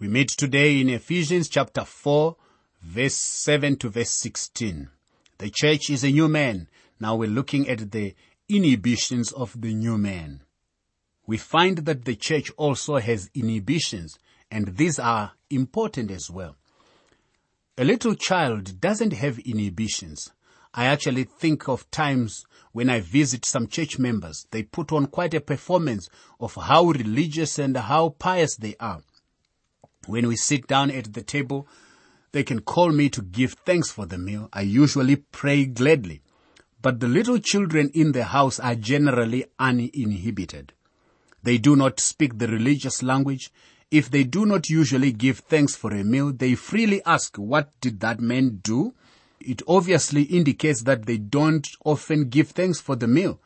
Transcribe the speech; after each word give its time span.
We 0.00 0.08
meet 0.08 0.30
today 0.30 0.80
in 0.80 0.88
Ephesians 0.88 1.46
chapter 1.50 1.84
4, 1.84 2.34
verse 2.80 3.14
7 3.14 3.76
to 3.76 3.90
verse 3.90 4.08
16. 4.08 4.88
The 5.36 5.50
church 5.50 5.90
is 5.90 6.02
a 6.02 6.10
new 6.10 6.26
man. 6.26 6.68
Now 6.98 7.16
we're 7.16 7.28
looking 7.28 7.68
at 7.68 7.90
the 7.90 8.14
inhibitions 8.48 9.30
of 9.30 9.60
the 9.60 9.74
new 9.74 9.98
man. 9.98 10.40
We 11.26 11.36
find 11.36 11.76
that 11.84 12.06
the 12.06 12.16
church 12.16 12.50
also 12.56 12.96
has 12.96 13.28
inhibitions, 13.34 14.18
and 14.50 14.78
these 14.78 14.98
are 14.98 15.32
important 15.50 16.10
as 16.10 16.30
well. 16.30 16.56
A 17.76 17.84
little 17.84 18.14
child 18.14 18.80
doesn't 18.80 19.12
have 19.12 19.38
inhibitions. 19.40 20.32
I 20.72 20.86
actually 20.86 21.24
think 21.24 21.68
of 21.68 21.90
times 21.90 22.46
when 22.72 22.88
I 22.88 23.00
visit 23.00 23.44
some 23.44 23.66
church 23.66 23.98
members, 23.98 24.46
they 24.50 24.62
put 24.62 24.92
on 24.92 25.08
quite 25.08 25.34
a 25.34 25.42
performance 25.42 26.08
of 26.40 26.54
how 26.54 26.84
religious 26.84 27.58
and 27.58 27.76
how 27.76 28.16
pious 28.18 28.56
they 28.56 28.76
are. 28.80 29.02
When 30.10 30.26
we 30.26 30.34
sit 30.34 30.66
down 30.66 30.90
at 30.90 31.12
the 31.12 31.22
table, 31.22 31.68
they 32.32 32.42
can 32.42 32.62
call 32.62 32.90
me 32.90 33.08
to 33.10 33.22
give 33.22 33.52
thanks 33.64 33.92
for 33.92 34.06
the 34.06 34.18
meal. 34.18 34.48
I 34.52 34.62
usually 34.62 35.14
pray 35.14 35.66
gladly. 35.66 36.20
But 36.82 36.98
the 36.98 37.06
little 37.06 37.38
children 37.38 37.92
in 37.94 38.10
the 38.10 38.24
house 38.24 38.58
are 38.58 38.74
generally 38.74 39.44
uninhibited. 39.60 40.72
They 41.44 41.58
do 41.58 41.76
not 41.76 42.00
speak 42.00 42.38
the 42.38 42.48
religious 42.48 43.04
language. 43.04 43.52
If 43.92 44.10
they 44.10 44.24
do 44.24 44.46
not 44.46 44.68
usually 44.68 45.12
give 45.12 45.38
thanks 45.38 45.76
for 45.76 45.92
a 45.92 46.02
meal, 46.02 46.32
they 46.32 46.56
freely 46.56 47.00
ask, 47.06 47.36
what 47.36 47.70
did 47.80 48.00
that 48.00 48.18
man 48.18 48.58
do? 48.64 48.94
It 49.38 49.62
obviously 49.68 50.22
indicates 50.22 50.82
that 50.82 51.06
they 51.06 51.18
don't 51.18 51.68
often 51.84 52.30
give 52.30 52.48
thanks 52.48 52.80
for 52.80 52.96
the 52.96 53.06
meal. 53.06 53.38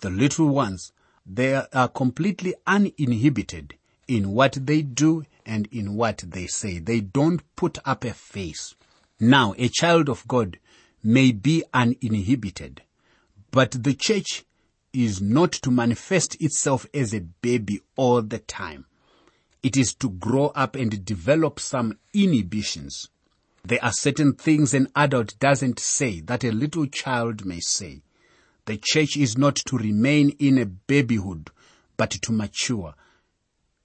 The 0.00 0.10
little 0.10 0.48
ones, 0.48 0.92
they 1.24 1.54
are 1.54 1.88
completely 1.88 2.56
uninhibited 2.66 3.74
in 4.08 4.32
what 4.32 4.58
they 4.66 4.82
do 4.82 5.24
and 5.48 5.66
in 5.72 5.94
what 5.94 6.22
they 6.24 6.46
say. 6.46 6.78
They 6.78 7.00
don't 7.00 7.42
put 7.56 7.78
up 7.84 8.04
a 8.04 8.12
face. 8.12 8.74
Now, 9.18 9.54
a 9.58 9.68
child 9.68 10.08
of 10.08 10.28
God 10.28 10.58
may 11.02 11.32
be 11.32 11.64
uninhibited, 11.72 12.82
but 13.50 13.82
the 13.82 13.94
church 13.94 14.44
is 14.92 15.20
not 15.20 15.52
to 15.52 15.70
manifest 15.70 16.40
itself 16.40 16.86
as 16.92 17.14
a 17.14 17.20
baby 17.20 17.80
all 17.96 18.22
the 18.22 18.38
time. 18.38 18.86
It 19.62 19.76
is 19.76 19.94
to 19.94 20.10
grow 20.10 20.48
up 20.48 20.76
and 20.76 21.04
develop 21.04 21.58
some 21.58 21.98
inhibitions. 22.12 23.08
There 23.64 23.82
are 23.82 23.92
certain 23.92 24.34
things 24.34 24.72
an 24.72 24.88
adult 24.94 25.38
doesn't 25.40 25.80
say 25.80 26.20
that 26.20 26.44
a 26.44 26.52
little 26.52 26.86
child 26.86 27.44
may 27.44 27.60
say. 27.60 28.02
The 28.66 28.78
church 28.80 29.16
is 29.16 29.36
not 29.36 29.56
to 29.66 29.78
remain 29.78 30.30
in 30.38 30.58
a 30.58 30.66
babyhood, 30.66 31.50
but 31.96 32.10
to 32.10 32.32
mature 32.32 32.94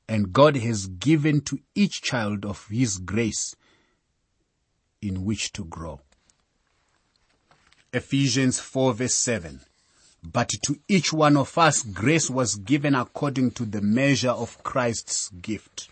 and 0.07 0.33
God 0.33 0.57
has 0.57 0.87
given 0.87 1.41
to 1.41 1.59
each 1.75 2.01
child 2.01 2.45
of 2.45 2.67
His 2.67 2.97
grace 2.97 3.55
in 5.01 5.25
which 5.25 5.51
to 5.53 5.65
grow. 5.65 6.01
Ephesians 7.91 8.59
4 8.59 8.93
verse 8.93 9.13
7. 9.13 9.61
But 10.23 10.49
to 10.65 10.79
each 10.87 11.11
one 11.11 11.35
of 11.35 11.57
us 11.57 11.83
grace 11.83 12.29
was 12.29 12.55
given 12.55 12.95
according 12.95 13.51
to 13.51 13.65
the 13.65 13.81
measure 13.81 14.31
of 14.31 14.63
Christ's 14.63 15.29
gift. 15.29 15.89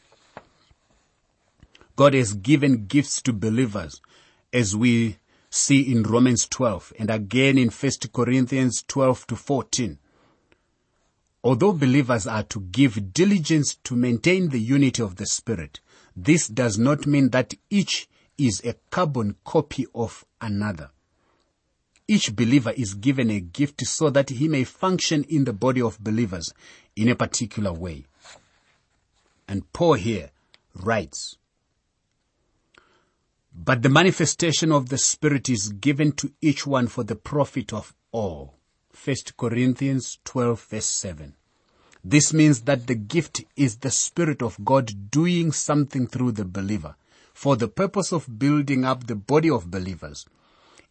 God 1.95 2.13
has 2.13 2.33
given 2.33 2.85
gifts 2.87 3.21
to 3.23 3.33
believers 3.33 4.01
as 4.53 4.75
we 4.75 5.17
see 5.49 5.91
in 5.91 6.03
Romans 6.03 6.47
12 6.47 6.93
and 6.97 7.09
again 7.09 7.57
in 7.57 7.69
1 7.69 7.91
Corinthians 8.13 8.83
12 8.87 9.27
to 9.27 9.35
14. 9.35 9.99
Although 11.43 11.73
believers 11.73 12.27
are 12.27 12.43
to 12.43 12.61
give 12.61 13.13
diligence 13.13 13.75
to 13.83 13.95
maintain 13.95 14.49
the 14.49 14.59
unity 14.59 15.01
of 15.01 15.15
the 15.15 15.25
Spirit, 15.25 15.79
this 16.15 16.47
does 16.47 16.77
not 16.77 17.07
mean 17.07 17.29
that 17.29 17.53
each 17.69 18.07
is 18.37 18.61
a 18.63 18.75
carbon 18.91 19.35
copy 19.43 19.87
of 19.95 20.23
another. 20.39 20.91
Each 22.07 22.35
believer 22.35 22.71
is 22.71 22.93
given 22.93 23.29
a 23.29 23.39
gift 23.39 23.85
so 23.85 24.09
that 24.09 24.29
he 24.29 24.47
may 24.47 24.65
function 24.65 25.23
in 25.23 25.45
the 25.45 25.53
body 25.53 25.81
of 25.81 26.03
believers 26.03 26.53
in 26.95 27.09
a 27.09 27.15
particular 27.15 27.71
way. 27.71 28.05
And 29.47 29.71
Paul 29.73 29.93
here 29.93 30.31
writes, 30.75 31.37
But 33.53 33.81
the 33.81 33.89
manifestation 33.89 34.71
of 34.71 34.89
the 34.89 34.97
Spirit 34.97 35.49
is 35.49 35.69
given 35.69 36.11
to 36.13 36.31
each 36.41 36.67
one 36.67 36.87
for 36.87 37.03
the 37.03 37.15
profit 37.15 37.73
of 37.73 37.95
all. 38.11 38.60
1 39.03 39.15
Corinthians 39.35 40.19
12 40.25 40.63
verse 40.65 40.85
7. 40.85 41.33
This 42.03 42.33
means 42.33 42.61
that 42.61 42.85
the 42.85 42.93
gift 42.93 43.43
is 43.55 43.77
the 43.77 43.89
Spirit 43.89 44.43
of 44.43 44.63
God 44.63 45.09
doing 45.09 45.51
something 45.51 46.05
through 46.05 46.33
the 46.33 46.45
believer 46.45 46.95
for 47.33 47.55
the 47.55 47.67
purpose 47.67 48.11
of 48.11 48.37
building 48.37 48.85
up 48.85 49.07
the 49.07 49.15
body 49.15 49.49
of 49.49 49.71
believers. 49.71 50.27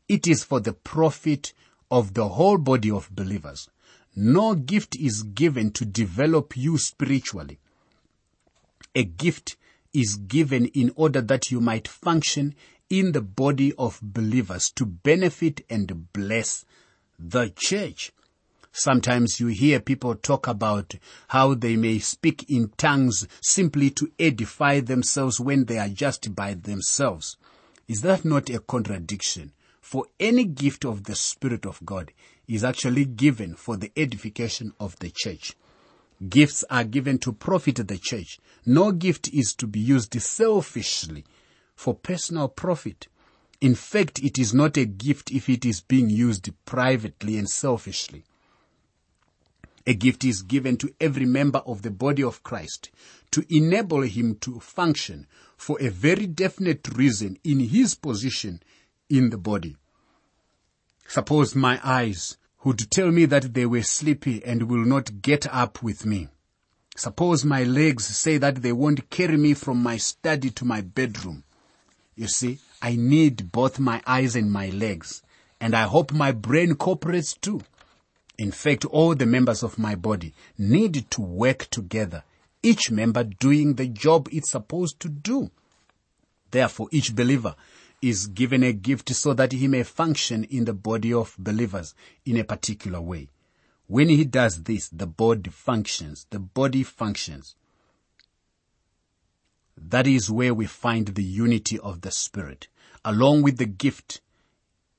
It 0.08 0.26
is 0.26 0.42
for 0.42 0.58
the 0.58 0.72
profit 0.72 1.52
of 1.88 2.14
the 2.14 2.30
whole 2.30 2.58
body 2.58 2.90
of 2.90 3.14
believers. 3.14 3.68
No 4.16 4.56
gift 4.56 4.96
is 4.96 5.22
given 5.22 5.70
to 5.72 5.84
develop 5.84 6.56
you 6.56 6.78
spiritually. 6.78 7.60
A 8.96 9.04
gift 9.04 9.56
is 9.92 10.16
given 10.16 10.66
in 10.66 10.92
order 10.96 11.20
that 11.20 11.52
you 11.52 11.60
might 11.60 11.86
function 11.86 12.56
in 12.88 13.12
the 13.12 13.22
body 13.22 13.72
of 13.74 14.00
believers 14.02 14.68
to 14.72 14.84
benefit 14.84 15.64
and 15.70 16.12
bless 16.12 16.64
the 17.22 17.52
church. 17.54 18.12
Sometimes 18.72 19.40
you 19.40 19.48
hear 19.48 19.80
people 19.80 20.14
talk 20.14 20.46
about 20.46 20.94
how 21.28 21.54
they 21.54 21.76
may 21.76 21.98
speak 21.98 22.48
in 22.48 22.70
tongues 22.76 23.26
simply 23.42 23.90
to 23.90 24.10
edify 24.18 24.80
themselves 24.80 25.38
when 25.38 25.64
they 25.64 25.78
are 25.78 25.88
just 25.88 26.34
by 26.34 26.54
themselves. 26.54 27.36
Is 27.88 28.02
that 28.02 28.24
not 28.24 28.48
a 28.48 28.60
contradiction? 28.60 29.52
For 29.80 30.06
any 30.18 30.44
gift 30.44 30.84
of 30.84 31.04
the 31.04 31.16
Spirit 31.16 31.66
of 31.66 31.84
God 31.84 32.12
is 32.46 32.62
actually 32.62 33.04
given 33.04 33.54
for 33.54 33.76
the 33.76 33.90
edification 33.96 34.72
of 34.78 34.96
the 35.00 35.10
church. 35.10 35.56
Gifts 36.28 36.64
are 36.70 36.84
given 36.84 37.18
to 37.18 37.32
profit 37.32 37.86
the 37.88 37.98
church. 37.98 38.38
No 38.64 38.92
gift 38.92 39.28
is 39.32 39.54
to 39.54 39.66
be 39.66 39.80
used 39.80 40.20
selfishly 40.22 41.24
for 41.74 41.94
personal 41.94 42.48
profit. 42.48 43.08
In 43.60 43.74
fact, 43.74 44.22
it 44.22 44.38
is 44.38 44.54
not 44.54 44.76
a 44.76 44.86
gift 44.86 45.30
if 45.30 45.48
it 45.48 45.66
is 45.66 45.80
being 45.80 46.08
used 46.08 46.48
privately 46.64 47.36
and 47.36 47.48
selfishly. 47.48 48.24
A 49.86 49.94
gift 49.94 50.24
is 50.24 50.42
given 50.42 50.76
to 50.78 50.94
every 51.00 51.26
member 51.26 51.58
of 51.60 51.82
the 51.82 51.90
body 51.90 52.22
of 52.22 52.42
Christ 52.42 52.90
to 53.32 53.44
enable 53.54 54.02
him 54.02 54.36
to 54.36 54.60
function 54.60 55.26
for 55.56 55.80
a 55.80 55.88
very 55.88 56.26
definite 56.26 56.88
reason 56.96 57.38
in 57.44 57.60
his 57.60 57.94
position 57.94 58.62
in 59.08 59.30
the 59.30 59.38
body. 59.38 59.76
Suppose 61.06 61.54
my 61.54 61.80
eyes 61.82 62.38
would 62.64 62.90
tell 62.90 63.10
me 63.10 63.24
that 63.26 63.52
they 63.54 63.66
were 63.66 63.82
sleepy 63.82 64.44
and 64.44 64.70
will 64.70 64.84
not 64.84 65.22
get 65.22 65.46
up 65.52 65.82
with 65.82 66.06
me. 66.06 66.28
Suppose 66.96 67.44
my 67.44 67.64
legs 67.64 68.06
say 68.06 68.38
that 68.38 68.62
they 68.62 68.72
won't 68.72 69.10
carry 69.10 69.36
me 69.36 69.54
from 69.54 69.82
my 69.82 69.96
study 69.96 70.50
to 70.50 70.64
my 70.64 70.80
bedroom. 70.82 71.44
You 72.14 72.28
see, 72.28 72.58
I 72.82 72.96
need 72.96 73.52
both 73.52 73.78
my 73.78 74.02
eyes 74.06 74.36
and 74.36 74.50
my 74.50 74.70
legs. 74.70 75.22
And 75.60 75.74
I 75.74 75.82
hope 75.82 76.12
my 76.12 76.32
brain 76.32 76.74
cooperates 76.74 77.34
too. 77.34 77.60
In 78.38 78.52
fact, 78.52 78.86
all 78.86 79.14
the 79.14 79.26
members 79.26 79.62
of 79.62 79.78
my 79.78 79.94
body 79.94 80.32
need 80.56 81.10
to 81.10 81.20
work 81.20 81.68
together, 81.70 82.24
each 82.62 82.90
member 82.90 83.24
doing 83.24 83.74
the 83.74 83.86
job 83.86 84.28
it's 84.32 84.50
supposed 84.50 84.98
to 85.00 85.10
do. 85.10 85.50
Therefore, 86.50 86.88
each 86.90 87.14
believer 87.14 87.54
is 88.00 88.28
given 88.28 88.62
a 88.62 88.72
gift 88.72 89.14
so 89.14 89.34
that 89.34 89.52
he 89.52 89.68
may 89.68 89.82
function 89.82 90.44
in 90.44 90.64
the 90.64 90.72
body 90.72 91.12
of 91.12 91.36
believers 91.38 91.94
in 92.24 92.38
a 92.38 92.44
particular 92.44 93.00
way. 93.00 93.28
When 93.86 94.08
he 94.08 94.24
does 94.24 94.62
this, 94.62 94.88
the 94.88 95.06
body 95.06 95.50
functions. 95.50 96.26
The 96.30 96.38
body 96.38 96.82
functions. 96.82 97.56
That 99.88 100.06
is 100.06 100.30
where 100.30 100.54
we 100.54 100.66
find 100.66 101.08
the 101.08 101.24
unity 101.24 101.78
of 101.78 102.02
the 102.02 102.10
Spirit. 102.10 102.68
Along 103.04 103.42
with 103.42 103.56
the 103.56 103.66
gift, 103.66 104.20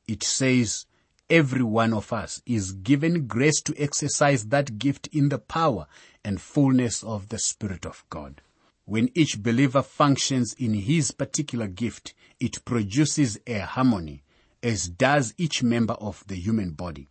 it 0.07 0.23
says 0.23 0.85
every 1.29 1.63
one 1.63 1.93
of 1.93 2.11
us 2.11 2.41
is 2.45 2.73
given 2.73 3.27
grace 3.27 3.61
to 3.61 3.75
exercise 3.77 4.47
that 4.47 4.79
gift 4.79 5.07
in 5.13 5.29
the 5.29 5.37
power 5.37 5.85
and 6.25 6.41
fullness 6.41 7.03
of 7.03 7.29
the 7.29 7.39
Spirit 7.39 7.85
of 7.85 8.03
God. 8.09 8.41
When 8.85 9.09
each 9.13 9.41
believer 9.41 9.83
functions 9.83 10.53
in 10.57 10.73
his 10.73 11.11
particular 11.11 11.67
gift, 11.67 12.13
it 12.39 12.65
produces 12.65 13.39
a 13.45 13.59
harmony, 13.59 14.23
as 14.63 14.89
does 14.89 15.33
each 15.37 15.61
member 15.61 15.93
of 15.93 16.25
the 16.27 16.35
human 16.35 16.71
body. 16.71 17.07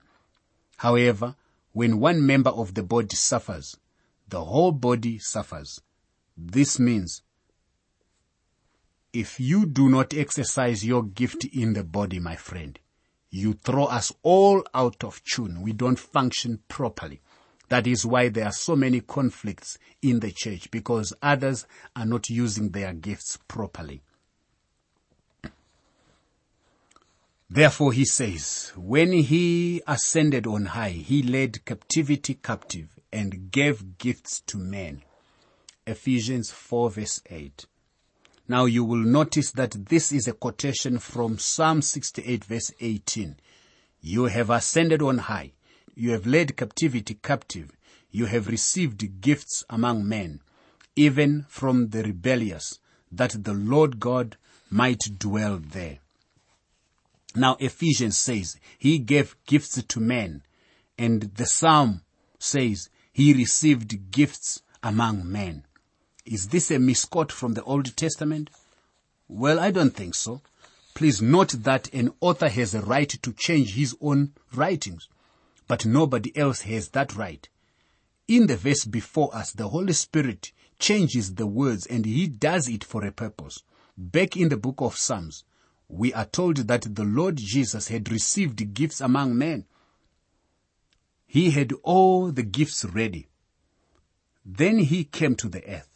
However, 0.79 1.37
when 1.73 2.01
one 2.01 2.27
member 2.27 2.51
of 2.51 2.75
the 2.75 2.83
body 2.83 3.15
suffers, 3.15 3.77
the 4.29 4.45
whole 4.45 4.73
body 4.73 5.19
suffers. 5.19 5.81
This 6.37 6.79
means 6.79 7.23
if 9.13 9.41
you 9.41 9.67
do 9.67 9.89
not 9.89 10.15
exercise 10.15 10.85
your 10.85 11.03
gift 11.03 11.45
in 11.45 11.73
the 11.73 11.85
body, 11.85 12.19
my 12.19 12.37
friend, 12.37 12.79
you 13.31 13.55
throw 13.55 13.85
us 13.85 14.13
all 14.23 14.65
out 14.75 15.03
of 15.05 15.23
tune. 15.25 15.63
We 15.63 15.73
don't 15.73 15.99
function 15.99 16.61
properly. 16.69 17.21
That 17.69 17.87
is 17.87 18.05
why 18.05 18.29
there 18.29 18.47
are 18.47 18.53
so 18.53 18.75
many 18.75 19.01
conflicts 19.01 19.79
in 20.03 20.21
the 20.21 20.33
church 20.33 20.71
because 20.71 21.13
others 21.23 21.67
are 21.95 22.07
not 22.07 22.29
using 22.29 22.71
their 22.71 22.93
gifts 22.93 23.39
properly. 23.47 24.03
Therefore 27.49 27.93
he 27.93 28.05
says, 28.05 28.73
when 28.77 29.13
he 29.13 29.83
ascended 29.87 30.47
on 30.47 30.67
high, 30.67 30.91
he 30.91 31.23
led 31.23 31.65
captivity 31.65 32.35
captive 32.35 32.99
and 33.13 33.51
gave 33.51 33.99
gifts 33.99 34.41
to 34.47 34.57
men. 34.59 35.03
Ephesians 35.87 36.51
4 36.53 36.91
verse 36.91 37.21
8. 37.29 37.67
Now 38.51 38.65
you 38.65 38.83
will 38.83 38.99
notice 38.99 39.53
that 39.53 39.87
this 39.91 40.11
is 40.11 40.27
a 40.27 40.33
quotation 40.33 40.99
from 40.99 41.39
Psalm 41.39 41.83
68 41.83 42.45
verse 42.47 42.73
18. 42.81 43.37
You 44.01 44.25
have 44.25 44.51
ascended 44.51 45.01
on 45.01 45.19
high. 45.19 45.53
You 45.95 46.11
have 46.11 46.27
led 46.27 46.57
captivity 46.57 47.15
captive. 47.15 47.71
You 48.11 48.27
have 48.27 48.49
received 48.49 49.21
gifts 49.21 49.63
among 49.71 50.09
men, 50.09 50.41
even 50.97 51.47
from 51.49 51.91
the 51.91 52.03
rebellious, 52.03 52.81
that 53.13 53.45
the 53.45 53.53
Lord 53.53 54.01
God 54.01 54.37
might 54.69 55.05
dwell 55.17 55.59
there. 55.59 56.01
Now 57.37 57.57
Ephesians 57.61 58.19
says 58.19 58.57
he 58.77 58.99
gave 58.99 59.37
gifts 59.47 59.81
to 59.81 60.01
men 60.01 60.43
and 60.99 61.23
the 61.37 61.47
Psalm 61.47 62.03
says 62.41 62.89
he 63.13 63.33
received 63.33 64.11
gifts 64.11 64.61
among 64.83 65.31
men. 65.31 65.67
Is 66.27 66.49
this 66.49 66.71
a 66.71 66.79
misquote 66.79 67.33
from 67.33 67.55
the 67.55 67.63
Old 67.65 67.97
Testament? 67.97 68.51
Well, 69.29 69.59
I 69.59 69.71
don't 69.71 69.95
think 69.95 70.15
so. 70.15 70.43
Please 70.95 71.23
note 71.23 71.51
that 71.63 71.93
an 71.95 72.13
author 72.21 72.49
has 72.49 72.75
a 72.75 72.83
right 72.83 73.09
to 73.09 73.33
change 73.33 73.75
his 73.75 73.97
own 74.01 74.33
writings, 74.53 75.09
but 75.67 75.87
nobody 75.87 76.37
else 76.37 76.63
has 76.63 76.89
that 76.89 77.15
right. 77.17 77.49
In 78.29 78.47
the 78.47 78.57
verse 78.57 78.85
before 78.85 79.35
us, 79.35 79.53
the 79.53 79.69
Holy 79.69 79.93
Spirit 79.93 80.53
changes 80.79 81.35
the 81.35 81.47
words 81.47 81.87
and 81.87 82.05
he 82.05 82.27
does 82.27 82.69
it 82.69 82.85
for 82.85 83.05
a 83.05 83.13
purpose. 83.13 83.63
Back 83.97 84.37
in 84.37 84.49
the 84.49 84.57
book 84.57 84.77
of 84.79 84.97
Psalms, 84.97 85.45
we 85.89 86.13
are 86.15 86.25
told 86.25 86.57
that 86.57 86.95
the 86.95 87.05
Lord 87.05 87.37
Jesus 87.37 87.89
had 87.89 88.11
received 88.11 88.75
gifts 88.75 89.01
among 89.01 89.37
men. 89.37 89.67
He 91.27 91.51
had 91.51 91.73
all 91.83 92.31
the 92.31 92.43
gifts 92.43 92.85
ready. 92.85 93.29
Then 94.45 94.79
he 94.79 95.05
came 95.05 95.35
to 95.37 95.49
the 95.49 95.65
earth. 95.69 95.90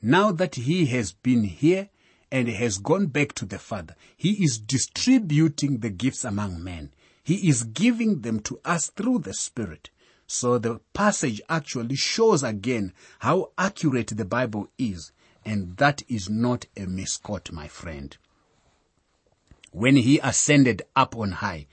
Now 0.00 0.32
that 0.32 0.54
he 0.54 0.86
has 0.86 1.12
been 1.12 1.44
here 1.44 1.88
and 2.30 2.48
has 2.48 2.78
gone 2.78 3.06
back 3.06 3.32
to 3.34 3.44
the 3.44 3.58
Father, 3.58 3.96
he 4.16 4.42
is 4.42 4.58
distributing 4.58 5.78
the 5.78 5.90
gifts 5.90 6.24
among 6.24 6.62
men. 6.62 6.92
He 7.22 7.48
is 7.48 7.62
giving 7.62 8.20
them 8.20 8.40
to 8.40 8.60
us 8.64 8.90
through 8.90 9.20
the 9.20 9.34
Spirit. 9.34 9.90
So 10.26 10.58
the 10.58 10.80
passage 10.92 11.40
actually 11.48 11.96
shows 11.96 12.42
again 12.42 12.92
how 13.20 13.52
accurate 13.56 14.16
the 14.16 14.24
Bible 14.24 14.68
is, 14.78 15.12
and 15.44 15.76
that 15.78 16.02
is 16.08 16.28
not 16.28 16.66
a 16.76 16.86
misquote, 16.86 17.50
my 17.50 17.68
friend 17.68 18.16
when 19.72 19.96
he 19.96 20.18
ascended 20.20 20.82
up 20.96 21.16
on 21.16 21.32
high. 21.32 21.66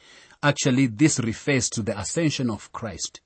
Actually, 0.44 0.88
this 0.88 1.19
refers 1.19 1.69
to 1.69 1.81
the 1.81 1.98
ascension 1.98 2.50
of 2.50 2.71
Christ. 2.71 3.21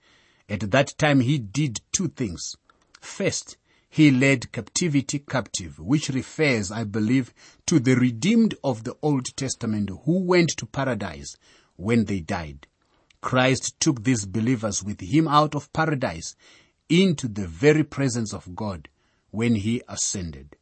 At 0.47 0.71
that 0.71 0.97
time, 0.97 1.19
he 1.19 1.37
did 1.37 1.81
two 1.91 2.07
things. 2.07 2.55
First, 3.01 3.57
he 3.89 4.11
led 4.11 4.51
captivity 4.51 5.19
captive, 5.19 5.79
which 5.79 6.09
refers, 6.09 6.71
I 6.71 6.83
believe, 6.83 7.33
to 7.65 7.79
the 7.79 7.95
redeemed 7.95 8.53
of 8.63 8.83
the 8.83 8.95
Old 9.01 9.25
Testament 9.35 9.89
who 10.05 10.19
went 10.19 10.49
to 10.57 10.67
paradise 10.67 11.35
when 11.75 12.05
they 12.05 12.19
died. 12.19 12.67
Christ 13.21 13.79
took 13.79 14.03
these 14.03 14.25
believers 14.25 14.83
with 14.83 15.01
him 15.01 15.27
out 15.27 15.55
of 15.55 15.73
paradise 15.73 16.35
into 16.87 17.27
the 17.27 17.47
very 17.47 17.83
presence 17.83 18.31
of 18.31 18.55
God 18.55 18.89
when 19.31 19.55
he 19.55 19.81
ascended. 19.87 20.55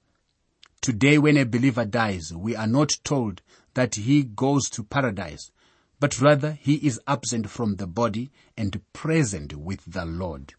Today, 0.81 1.17
when 1.17 1.37
a 1.37 1.45
believer 1.45 1.85
dies, 1.85 2.33
we 2.33 2.55
are 2.55 2.67
not 2.67 2.97
told 3.03 3.41
that 3.73 3.95
he 3.95 4.23
goes 4.23 4.69
to 4.69 4.83
paradise, 4.83 5.51
but 5.99 6.21
rather 6.21 6.53
he 6.53 6.75
is 6.75 6.99
absent 7.07 7.49
from 7.49 7.75
the 7.75 7.87
body 7.87 8.31
and 8.55 8.81
present 8.93 9.53
with 9.53 9.81
the 9.85 10.05
Lord. 10.05 10.53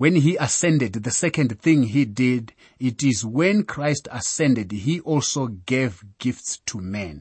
When 0.00 0.16
he 0.16 0.38
ascended, 0.38 0.94
the 0.94 1.10
second 1.10 1.60
thing 1.60 1.82
he 1.82 2.06
did, 2.06 2.54
it 2.78 3.02
is 3.02 3.22
when 3.22 3.64
Christ 3.64 4.08
ascended, 4.10 4.72
he 4.72 5.00
also 5.00 5.48
gave 5.48 6.02
gifts 6.16 6.58
to 6.68 6.78
men. 6.80 7.20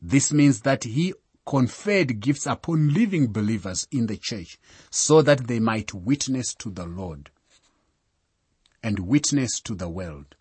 This 0.00 0.32
means 0.32 0.60
that 0.60 0.84
he 0.84 1.14
conferred 1.44 2.20
gifts 2.20 2.46
upon 2.46 2.94
living 2.94 3.32
believers 3.32 3.88
in 3.90 4.06
the 4.06 4.16
church 4.16 4.56
so 4.88 5.20
that 5.22 5.48
they 5.48 5.58
might 5.58 5.92
witness 5.94 6.54
to 6.60 6.70
the 6.70 6.86
Lord 6.86 7.30
and 8.84 9.00
witness 9.00 9.58
to 9.62 9.74
the 9.74 9.88
world 9.88 10.36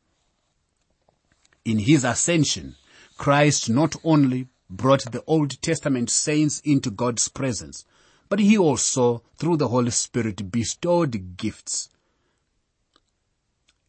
in 1.65 1.79
his 1.79 2.03
ascension, 2.03 2.75
Christ 3.17 3.71
not 3.71 3.95
only 4.03 4.49
brought 4.69 5.11
the 5.11 5.23
Old 5.25 5.59
Testament 5.63 6.11
saints 6.11 6.59
into 6.63 6.91
God's 6.91 7.27
presence, 7.27 7.85
but 8.31 8.39
he 8.39 8.57
also, 8.57 9.21
through 9.35 9.57
the 9.57 9.67
Holy 9.67 9.91
Spirit, 9.91 10.49
bestowed 10.49 11.35
gifts. 11.35 11.89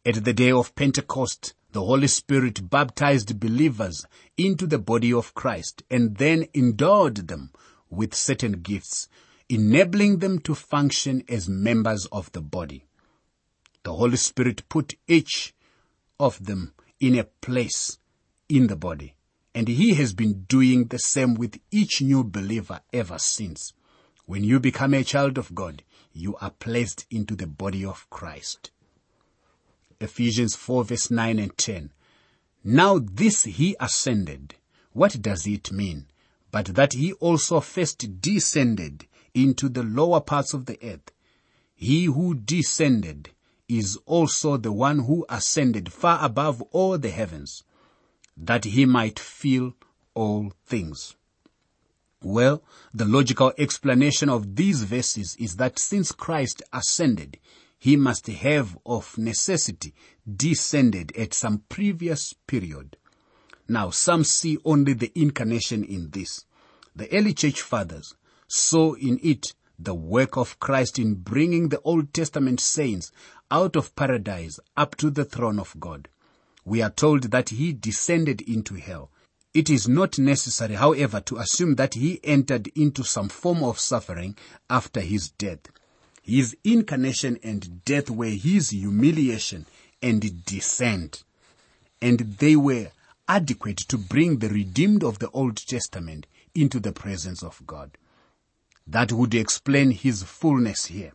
At 0.05 0.25
the 0.25 0.33
day 0.33 0.51
of 0.51 0.75
Pentecost, 0.75 1.53
the 1.71 1.81
Holy 1.81 2.07
Spirit 2.07 2.69
baptized 2.69 3.39
believers 3.39 4.05
into 4.37 4.67
the 4.67 4.79
body 4.79 5.13
of 5.13 5.33
Christ 5.33 5.83
and 5.89 6.17
then 6.17 6.47
endowed 6.53 7.29
them 7.29 7.53
with 7.89 8.13
certain 8.13 8.61
gifts, 8.61 9.07
enabling 9.47 10.19
them 10.19 10.39
to 10.39 10.55
function 10.55 11.23
as 11.29 11.47
members 11.47 12.05
of 12.07 12.29
the 12.33 12.41
body. 12.41 12.83
The 13.83 13.93
Holy 13.93 14.17
Spirit 14.17 14.67
put 14.67 14.95
each 15.07 15.55
of 16.19 16.45
them 16.47 16.73
in 16.99 17.17
a 17.17 17.23
place 17.23 17.97
in 18.49 18.67
the 18.67 18.75
body. 18.75 19.15
And 19.55 19.69
he 19.69 19.93
has 19.93 20.13
been 20.13 20.43
doing 20.49 20.87
the 20.87 20.99
same 20.99 21.33
with 21.35 21.61
each 21.71 22.01
new 22.01 22.25
believer 22.25 22.81
ever 22.91 23.17
since. 23.19 23.71
When 24.25 24.43
you 24.43 24.59
become 24.59 24.93
a 24.93 25.03
child 25.03 25.37
of 25.37 25.53
God, 25.53 25.83
you 26.13 26.37
are 26.37 26.51
placed 26.51 27.05
into 27.09 27.35
the 27.35 27.47
body 27.47 27.83
of 27.83 28.09
Christ. 28.09 28.71
Ephesians 29.99 30.55
4 30.55 30.85
verse 30.85 31.11
9 31.11 31.39
and 31.39 31.57
10. 31.57 31.91
Now 32.63 32.99
this 32.99 33.43
he 33.43 33.75
ascended. 33.79 34.55
What 34.93 35.21
does 35.21 35.45
it 35.45 35.71
mean? 35.71 36.07
But 36.51 36.67
that 36.75 36.93
he 36.93 37.13
also 37.13 37.59
first 37.59 38.21
descended 38.21 39.07
into 39.33 39.67
the 39.67 39.83
lower 39.83 40.21
parts 40.21 40.53
of 40.53 40.67
the 40.67 40.77
earth. 40.83 41.11
He 41.75 42.05
who 42.05 42.35
descended 42.35 43.31
is 43.67 43.97
also 44.05 44.55
the 44.55 44.71
one 44.71 44.99
who 44.99 45.25
ascended 45.27 45.91
far 45.91 46.23
above 46.23 46.61
all 46.71 46.97
the 46.97 47.09
heavens, 47.09 47.63
that 48.37 48.65
he 48.65 48.85
might 48.85 49.19
fill 49.19 49.73
all 50.13 50.53
things. 50.65 51.15
Well, 52.23 52.63
the 52.93 53.05
logical 53.05 53.51
explanation 53.57 54.29
of 54.29 54.55
these 54.55 54.83
verses 54.83 55.35
is 55.37 55.57
that 55.57 55.77
since 55.77 56.13
Christ 56.13 56.63
ascended, 56.71 57.37
he 57.77 57.97
must 57.97 58.27
have 58.27 58.77
of 58.85 59.17
necessity 59.17 59.93
descended 60.25 61.11
at 61.17 61.33
some 61.33 61.63
previous 61.67 62.33
period. 62.47 62.95
Now, 63.67 63.89
some 63.89 64.23
see 64.23 64.57
only 64.63 64.93
the 64.93 65.11
incarnation 65.15 65.83
in 65.83 66.11
this. 66.11 66.45
The 66.95 67.11
early 67.13 67.33
church 67.33 67.61
fathers 67.61 68.15
saw 68.47 68.93
in 68.93 69.19
it 69.21 69.53
the 69.77 69.93
work 69.93 70.37
of 70.37 70.59
Christ 70.59 70.99
in 70.99 71.15
bringing 71.15 71.69
the 71.69 71.81
Old 71.81 72.13
Testament 72.13 72.61
saints 72.61 73.11
out 73.51 73.75
of 73.75 73.95
paradise 73.97 74.59
up 74.77 74.95
to 74.95 75.09
the 75.09 75.25
throne 75.25 75.59
of 75.59 75.77
God. 75.77 76.07
We 76.63 76.81
are 76.81 76.89
told 76.89 77.31
that 77.31 77.49
he 77.49 77.73
descended 77.73 78.39
into 78.41 78.75
hell. 78.75 79.11
It 79.53 79.69
is 79.69 79.87
not 79.87 80.17
necessary, 80.17 80.75
however, 80.75 81.21
to 81.21 81.37
assume 81.37 81.75
that 81.75 81.93
he 81.93 82.19
entered 82.23 82.67
into 82.69 83.03
some 83.03 83.29
form 83.29 83.63
of 83.63 83.79
suffering 83.79 84.35
after 84.69 84.99
his 84.99 85.29
death. 85.29 85.59
His 86.23 86.57
incarnation 86.63 87.37
and 87.43 87.83
death 87.85 88.09
were 88.09 88.29
his 88.29 88.71
humiliation 88.71 89.67
and 90.01 90.43
descent, 90.45 91.23
and 92.01 92.19
they 92.39 92.55
were 92.55 92.91
adequate 93.27 93.77
to 93.89 93.97
bring 93.97 94.39
the 94.39 94.49
redeemed 94.49 95.03
of 95.03 95.19
the 95.19 95.29
Old 95.29 95.57
Testament 95.57 96.25
into 96.55 96.79
the 96.79 96.91
presence 96.91 97.43
of 97.43 97.61
God. 97.67 97.91
That 98.87 99.11
would 99.11 99.35
explain 99.35 99.91
his 99.91 100.23
fullness 100.23 100.85
here 100.85 101.13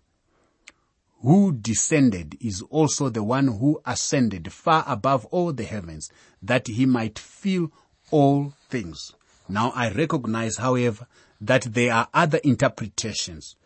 who 1.23 1.53
descended 1.53 2.37
is 2.41 2.63
also 2.71 3.09
the 3.09 3.23
one 3.23 3.49
who 3.49 3.81
ascended 3.85 4.53
far 4.53 4.85
above 4.87 5.27
all 5.27 5.53
the 5.53 5.65
heavens 5.65 6.11
that 6.41 6.69
he 6.69 6.87
might 6.87 7.19
fill 7.19 7.73
all 8.11 8.55
things. 8.69 9.13
Now 9.49 9.73
I 9.75 9.91
recognize, 9.91 10.57
however, 10.57 11.07
that 11.41 11.63
there 11.63 11.93
are 11.93 12.09
other 12.13 12.39
interpretations. 12.39 13.57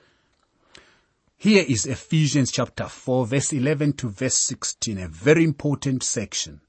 Here 1.36 1.64
is 1.66 1.86
Ephesians 1.86 2.52
chapter 2.52 2.86
4 2.86 3.26
verse 3.26 3.52
11 3.52 3.94
to 3.94 4.08
verse 4.08 4.36
16, 4.36 4.98
a 4.98 5.08
very 5.08 5.42
important 5.42 6.02
section. 6.02 6.60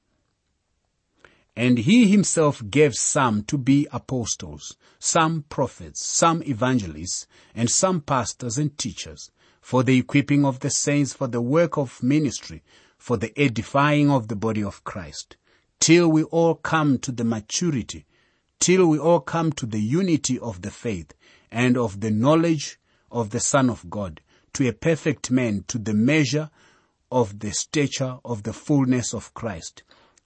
And 1.54 1.78
he 1.78 2.10
himself 2.10 2.60
gave 2.68 2.94
some 2.94 3.44
to 3.44 3.56
be 3.56 3.86
apostles, 3.92 4.76
some 4.98 5.44
prophets, 5.48 6.04
some 6.04 6.42
evangelists, 6.42 7.28
and 7.54 7.70
some 7.70 8.00
pastors 8.00 8.58
and 8.58 8.76
teachers, 8.76 9.30
for 9.60 9.84
the 9.84 9.96
equipping 9.96 10.44
of 10.44 10.58
the 10.60 10.70
saints 10.70 11.12
for 11.12 11.28
the 11.28 11.40
work 11.40 11.78
of 11.78 12.02
ministry, 12.02 12.64
for 12.98 13.16
the 13.16 13.32
edifying 13.38 14.10
of 14.10 14.26
the 14.26 14.34
body 14.34 14.64
of 14.64 14.82
Christ, 14.82 15.36
till 15.80 16.08
we 16.08 16.22
all 16.24 16.54
come 16.54 16.98
to 16.98 17.12
the 17.12 17.24
maturity, 17.24 18.06
till 18.58 18.86
we 18.86 18.98
all 18.98 19.20
come 19.20 19.52
to 19.52 19.66
the 19.66 19.80
unity 19.80 20.38
of 20.38 20.62
the 20.62 20.70
faith 20.70 21.12
and 21.50 21.76
of 21.76 22.00
the 22.00 22.10
knowledge 22.10 22.78
of 23.10 23.30
the 23.30 23.40
Son 23.40 23.68
of 23.68 23.88
God, 23.90 24.20
to 24.52 24.66
a 24.68 24.72
perfect 24.72 25.30
man, 25.30 25.64
to 25.68 25.78
the 25.78 25.94
measure 25.94 26.50
of 27.10 27.38
the 27.40 27.52
stature 27.52 28.18
of 28.24 28.42
the 28.42 28.52
fullness 28.52 29.14
of 29.14 29.34
Christ, 29.34 29.82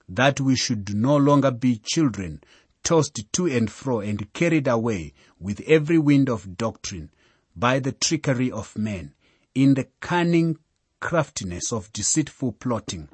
that 0.09 0.41
we 0.41 0.57
should 0.57 0.95
no 0.95 1.17
longer 1.17 1.51
be 1.51 1.81
children, 1.85 2.41
tossed 2.83 3.21
to 3.33 3.47
and 3.47 3.71
fro 3.71 4.01
and 4.01 4.33
carried 4.33 4.67
away 4.67 5.13
with 5.39 5.61
every 5.67 5.99
wind 5.99 6.29
of 6.29 6.57
doctrine 6.57 7.11
by 7.55 7.79
the 7.79 7.93
trickery 7.93 8.51
of 8.51 8.79
men, 8.79 9.13
in 9.55 9.75
the 9.75 9.89
cunning 10.01 10.57
craftiness 11.01 11.73
of 11.73 11.93
deceitful 11.93 12.53
plotting. 12.53 13.09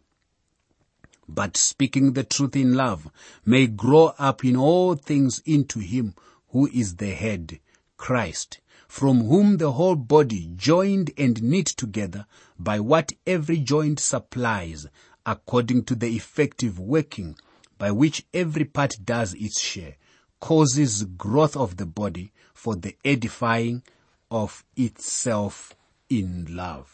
But 1.28 1.56
speaking 1.56 2.12
the 2.12 2.24
truth 2.24 2.54
in 2.56 2.74
love 2.74 3.10
may 3.44 3.66
grow 3.66 4.14
up 4.18 4.44
in 4.44 4.56
all 4.56 4.94
things 4.94 5.40
into 5.46 5.78
him 5.80 6.14
who 6.48 6.68
is 6.68 6.96
the 6.96 7.10
head, 7.10 7.60
Christ, 7.96 8.60
from 8.88 9.24
whom 9.24 9.56
the 9.56 9.72
whole 9.72 9.96
body 9.96 10.50
joined 10.54 11.10
and 11.16 11.42
knit 11.42 11.66
together 11.66 12.26
by 12.58 12.80
what 12.80 13.12
every 13.26 13.58
joint 13.58 13.98
supplies 13.98 14.86
according 15.26 15.84
to 15.84 15.94
the 15.94 16.14
effective 16.14 16.78
working 16.78 17.36
by 17.78 17.90
which 17.90 18.24
every 18.32 18.64
part 18.64 18.94
does 19.04 19.34
its 19.34 19.60
share, 19.60 19.96
causes 20.40 21.02
growth 21.04 21.56
of 21.56 21.76
the 21.76 21.86
body 21.86 22.32
for 22.52 22.76
the 22.76 22.96
edifying 23.04 23.82
of 24.30 24.64
itself 24.76 25.74
in 26.08 26.46
love. 26.50 26.93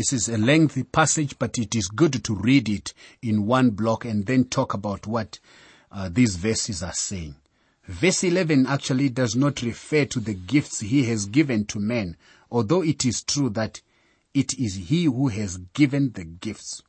This 0.00 0.14
is 0.14 0.30
a 0.30 0.38
lengthy 0.38 0.84
passage, 0.84 1.38
but 1.38 1.58
it 1.58 1.76
is 1.76 1.88
good 1.88 2.24
to 2.24 2.34
read 2.34 2.70
it 2.70 2.94
in 3.20 3.44
one 3.44 3.68
block 3.68 4.06
and 4.06 4.24
then 4.24 4.44
talk 4.44 4.72
about 4.72 5.06
what 5.06 5.38
uh, 5.92 6.08
these 6.10 6.36
verses 6.36 6.82
are 6.82 6.94
saying. 6.94 7.34
Verse 7.84 8.24
11 8.24 8.64
actually 8.66 9.10
does 9.10 9.36
not 9.36 9.60
refer 9.60 10.06
to 10.06 10.18
the 10.18 10.32
gifts 10.32 10.80
he 10.80 11.04
has 11.04 11.26
given 11.26 11.66
to 11.66 11.78
men, 11.78 12.16
although 12.50 12.82
it 12.82 13.04
is 13.04 13.22
true 13.22 13.50
that 13.50 13.82
it 14.32 14.58
is 14.58 14.76
he 14.88 15.04
who 15.04 15.28
has 15.28 15.58
given 15.74 16.12
the 16.12 16.24
gifts. 16.24 16.80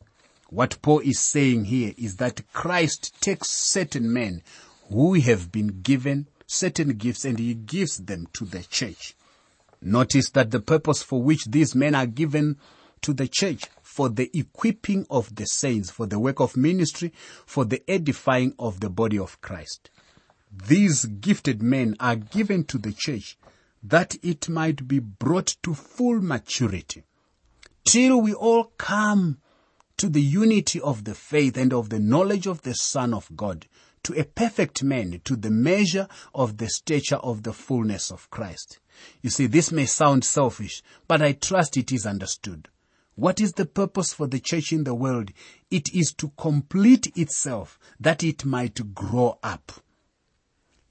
What 0.48 0.82
Paul 0.82 1.00
is 1.00 1.20
saying 1.20 1.66
here 1.66 1.94
is 1.98 2.16
that 2.16 2.50
Christ 2.54 3.14
takes 3.20 3.50
certain 3.50 4.14
men 4.14 4.42
who 4.90 5.16
have 5.16 5.52
been 5.52 5.82
given 5.82 6.28
certain 6.48 6.94
gifts 6.94 7.26
and 7.26 7.38
he 7.38 7.56
gives 7.56 7.98
them 7.98 8.30
to 8.32 8.46
the 8.46 8.64
church. 8.64 9.16
Notice 9.82 10.30
that 10.30 10.52
the 10.52 10.62
purpose 10.62 11.04
for 11.04 11.22
which 11.22 11.44
these 11.44 11.76
men 11.76 11.94
are 11.94 12.06
given 12.06 12.56
to 13.02 13.14
the 13.14 13.28
church 13.28 13.66
for 13.82 14.10
the 14.10 14.30
equipping 14.38 15.06
of 15.10 15.36
the 15.36 15.46
saints, 15.46 15.90
for 15.90 16.06
the 16.06 16.20
work 16.20 16.40
of 16.40 16.56
ministry, 16.56 17.12
for 17.46 17.66
the 17.66 17.84
edifying 17.90 18.54
of 18.58 18.80
the 18.80 18.90
body 18.90 19.20
of 19.20 19.42
Christ 19.42 19.90
these 20.68 21.06
gifted 21.06 21.62
men 21.62 21.96
are 22.00 22.16
given 22.16 22.64
to 22.66 22.78
the 22.78 22.92
church 22.92 23.38
that 23.84 24.16
it 24.22 24.50
might 24.50 24.88
be 24.88 25.00
brought 25.00 25.56
to 25.64 25.74
full 25.74 26.22
maturity 26.22 27.04
till 27.86 28.22
we 28.22 28.34
all 28.34 28.66
come 28.78 29.38
to 29.98 30.10
the 30.10 30.22
unity 30.22 30.80
of 30.82 31.04
the 31.04 31.16
faith 31.16 31.58
and 31.58 31.74
of 31.74 31.90
the 31.90 32.00
knowledge 32.00 32.48
of 32.48 32.62
the 32.62 32.74
Son 32.74 33.14
of 33.14 33.30
God, 33.36 33.68
to 34.04 34.20
a 34.20 34.24
perfect 34.24 34.84
man, 34.84 35.22
to 35.24 35.36
the 35.36 35.52
measure 35.52 36.08
of 36.34 36.58
the 36.58 36.68
stature 36.68 37.18
of 37.18 37.44
the 37.44 37.54
fullness 37.54 38.12
of 38.12 38.30
Christ. 38.30 38.80
You 39.22 39.30
see, 39.30 39.46
this 39.46 39.72
may 39.72 39.86
sound 39.86 40.24
selfish, 40.24 40.82
but 41.08 41.22
I 41.22 41.34
trust 41.34 41.78
it 41.78 41.92
is 41.92 42.06
understood. 42.06 42.68
What 43.16 43.40
is 43.40 43.54
the 43.54 43.66
purpose 43.66 44.14
for 44.14 44.28
the 44.28 44.40
church 44.40 44.72
in 44.72 44.84
the 44.84 44.96
world? 44.96 45.32
It 45.70 45.94
is 45.94 46.14
to 46.14 46.32
complete 46.38 47.16
itself 47.18 47.78
that 48.00 48.24
it 48.24 48.46
might 48.46 48.94
grow 48.94 49.38
up. 49.44 49.72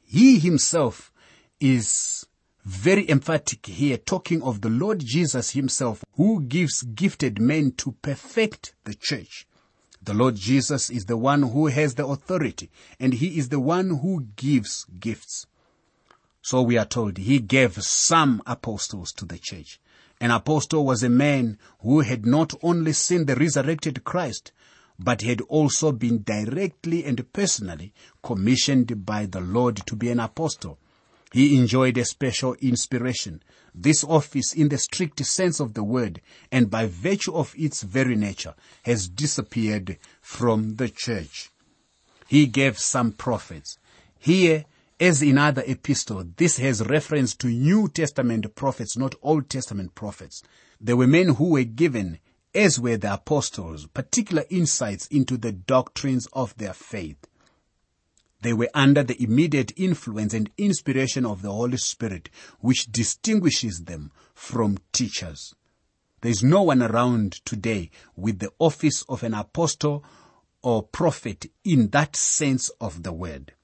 He 0.05 0.39
himself 0.39 1.13
is 1.61 2.27
very 2.65 3.09
emphatic 3.09 3.67
here, 3.67 3.97
talking 3.97 4.43
of 4.43 4.61
the 4.61 4.69
Lord 4.69 5.01
Jesus 5.01 5.51
himself, 5.51 6.05
who 6.15 6.43
gives 6.43 6.83
gifted 6.83 7.41
men 7.41 7.73
to 7.79 7.93
perfect 8.03 8.75
the 8.85 8.95
church. 8.95 9.47
The 10.03 10.15
Lord 10.15 10.37
Jesus 10.37 10.91
is 10.91 11.07
the 11.07 11.17
one 11.17 11.43
who 11.43 11.67
has 11.67 11.95
the 11.95 12.07
authority, 12.07 12.71
and 12.99 13.15
he 13.15 13.39
is 13.39 13.49
the 13.49 13.61
one 13.61 13.99
who 13.99 14.27
gives 14.37 14.85
gifts. 14.99 15.47
So 16.43 16.63
we 16.63 16.79
are 16.79 16.87
told 16.87 17.19
he 17.19 17.39
gave 17.39 17.83
some 17.83 18.43
apostles 18.47 19.13
to 19.13 19.25
the 19.25 19.39
church. 19.39 19.81
An 20.21 20.31
apostle 20.31 20.85
was 20.85 21.03
a 21.03 21.09
man 21.09 21.59
who 21.81 22.01
had 22.01 22.27
not 22.27 22.53
only 22.63 22.93
seen 22.93 23.25
the 23.25 23.37
resurrected 23.37 24.05
Christ, 24.05 24.53
but 24.99 25.23
had 25.23 25.41
also 25.43 25.93
been 25.93 26.23
directly 26.23 27.05
and 27.07 27.33
personally 27.33 27.95
commissioned 28.23 29.07
by 29.07 29.25
the 29.25 29.41
Lord 29.41 29.77
to 29.87 29.97
be 29.97 30.11
an 30.11 30.21
apostle. 30.21 30.79
He 31.33 31.57
enjoyed 31.57 31.97
a 31.97 32.05
special 32.05 32.55
inspiration. 32.55 33.43
This 33.75 34.05
office, 34.05 34.53
in 34.53 34.69
the 34.69 34.77
strict 34.77 35.25
sense 35.25 35.59
of 35.59 35.73
the 35.73 35.85
word, 35.85 36.21
and 36.53 36.71
by 36.71 36.87
virtue 36.87 37.35
of 37.35 37.55
its 37.57 37.83
very 37.83 38.17
nature, 38.17 38.55
has 38.83 39.09
disappeared 39.09 39.97
from 40.21 40.77
the 40.77 40.91
church. 40.91 41.51
He 42.27 42.47
gave 42.47 42.79
some 42.79 43.13
prophets. 43.13 43.79
Here, 44.19 44.67
as 45.01 45.23
in 45.23 45.39
other 45.39 45.65
epistles, 45.67 46.27
this 46.37 46.59
has 46.59 46.87
reference 46.87 47.35
to 47.35 47.47
New 47.47 47.89
Testament 47.89 48.55
prophets, 48.55 48.99
not 48.99 49.15
Old 49.23 49.49
Testament 49.49 49.95
prophets. 49.95 50.43
There 50.79 50.97
were 50.97 51.07
men 51.07 51.31
who 51.37 51.53
were 51.53 51.65
given 51.65 52.19
as 52.55 52.79
were 52.79 52.99
the 52.99 53.15
apostles, 53.15 53.87
particular 53.87 54.45
insights 54.51 55.07
into 55.07 55.39
the 55.39 55.53
doctrines 55.53 56.27
of 56.33 56.55
their 56.57 56.75
faith. 56.75 57.27
They 58.43 58.53
were 58.53 58.71
under 58.75 59.03
the 59.03 59.23
immediate 59.23 59.73
influence 59.77 60.35
and 60.35 60.51
inspiration 60.59 61.25
of 61.25 61.43
the 61.43 61.53
Holy 61.53 61.77
Spirit, 61.77 62.29
which 62.61 62.91
distinguishes 62.91 63.85
them 63.85 64.13
from 64.35 64.79
teachers. 64.93 65.55
There 66.21 66.31
is 66.31 66.43
no 66.43 66.63
one 66.63 66.83
around 66.83 67.45
today 67.45 67.91
with 68.17 68.41
the 68.41 68.53
office 68.59 69.03
of 69.09 69.23
an 69.23 69.33
apostle 69.35 70.05
or 70.63 70.83
prophet 70.83 71.47
in 71.65 71.89
that 71.91 72.17
sense 72.17 72.69
of 72.81 73.03
the 73.03 73.13
word. 73.13 73.55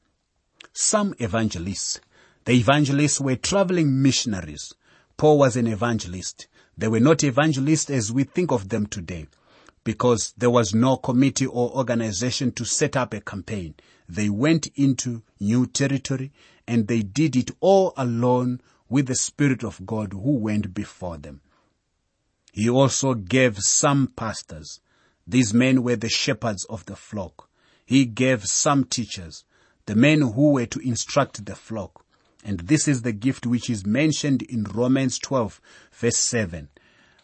Some 0.79 1.15
evangelists, 1.19 2.01
the 2.45 2.53
evangelists 2.53 3.19
were 3.19 3.37
traveling 3.37 4.03
missionaries. 4.03 4.75
Paul 5.17 5.39
was 5.39 5.57
an 5.57 5.67
evangelist. 5.67 6.49
They 6.77 6.87
were 6.87 7.01
not 7.01 7.25
evangelists 7.25 7.89
as 7.89 8.13
we 8.13 8.25
think 8.25 8.53
of 8.53 8.69
them 8.69 8.87
today 8.87 9.27
because 9.85 10.35
there 10.37 10.51
was 10.51 10.75
no 10.75 10.99
committee 10.99 11.47
or 11.47 11.75
organization 11.75 12.53
to 12.53 12.67
set 12.67 12.95
up 12.95 13.15
a 13.15 13.23
campaign. 13.23 13.75
They 14.07 14.29
went 14.29 14.67
into 14.75 15.23
new 15.41 15.67
territory 15.67 16.31
and 16.69 16.89
they 16.89 17.01
did 17.01 17.37
it 17.37 17.53
all 17.61 17.95
alone 17.97 18.61
with 18.91 19.07
the 19.07 19.15
Spirit 19.15 19.65
of 19.65 19.87
God 19.87 20.13
who 20.13 20.37
went 20.37 20.75
before 20.75 21.17
them. 21.17 21.41
He 22.53 22.69
also 22.69 23.15
gave 23.15 23.61
some 23.61 24.09
pastors. 24.09 24.83
These 25.27 25.55
men 25.55 25.83
were 25.83 25.97
the 25.97 26.11
shepherds 26.11 26.67
of 26.67 26.85
the 26.85 26.97
flock. 26.97 27.49
He 27.87 28.05
gave 28.05 28.45
some 28.45 28.85
teachers, 28.85 29.45
the 29.87 29.95
men 29.95 30.21
who 30.21 30.53
were 30.53 30.67
to 30.67 30.81
instruct 30.81 31.45
the 31.45 31.55
flock. 31.55 32.05
And 32.45 32.61
this 32.61 32.87
is 32.87 33.03
the 33.03 33.13
gift 33.13 33.47
which 33.47 33.71
is 33.71 33.87
mentioned 33.87 34.43
in 34.43 34.65
Romans 34.65 35.19
12 35.19 35.61
verse 35.93 36.17
7, 36.17 36.69